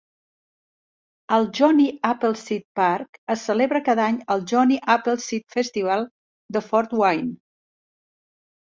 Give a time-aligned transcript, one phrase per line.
[1.35, 6.11] Al Johnny Appleseed Park es celebra cada any el Johnny Appleseed Festival
[6.57, 7.33] de Fort Wayne.